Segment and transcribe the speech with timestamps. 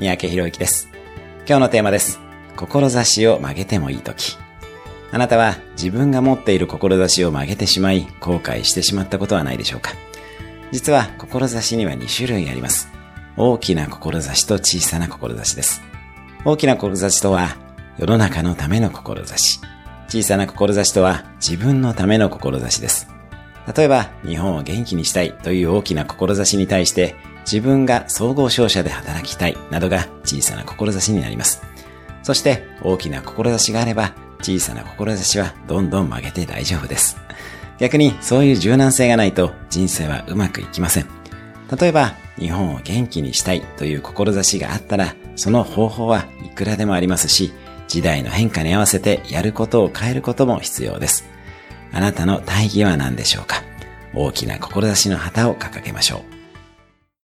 [0.00, 0.88] 三宅博之です。
[1.46, 2.20] 今日のテーマです。
[2.56, 4.38] 志を曲げてもいいとき。
[5.12, 9.92] あなたは自分が持っている志を曲げてしまい、後悔してしまったことはないでしょうか
[10.72, 12.88] 実は、志には2種類あります。
[13.36, 15.82] 大きな志と小さな志です。
[16.46, 17.58] 大きな志とは、
[17.98, 19.60] 世の中のための志。
[20.08, 23.06] 小さな志とは、自分のための志です。
[23.76, 31.62] 例えば、日本を元気にしたいという大きな志に対して、自分が総合商社で働きたいなどが小さな志になります。
[32.22, 37.16] そして、大きな志があれば、小さな志はどんどん曲げて大丈夫です。
[37.78, 41.06] 逆に、そういう柔軟性がないと人生はうまくいきません。
[41.78, 47.52] 例えば、日本を元気にしたいという志があったら、その方法はいくらでもありますし、
[47.88, 51.24] 時代の変化に合わせてやることを変えることも必要です。
[51.92, 53.62] あなたの大義は何でしょうか？
[54.14, 56.39] 大きな志の旗を掲げましょう。